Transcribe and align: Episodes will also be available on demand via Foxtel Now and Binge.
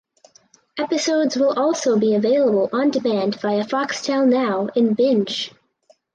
Episodes 0.79 1.35
will 1.37 1.53
also 1.59 1.95
be 1.95 2.15
available 2.15 2.67
on 2.73 2.89
demand 2.89 3.39
via 3.39 3.63
Foxtel 3.63 4.27
Now 4.27 4.67
and 4.75 4.97
Binge. 4.97 5.51